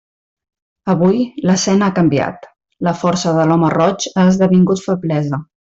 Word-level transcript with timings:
Avui, 0.93 1.19
l'escena 1.49 1.89
ha 1.89 1.95
canviat: 1.99 2.49
la 2.89 2.95
força 3.03 3.35
de 3.39 3.47
l'home 3.53 3.71
roig 3.77 4.09
ha 4.15 4.27
esdevingut 4.33 4.87
feblesa. 4.91 5.45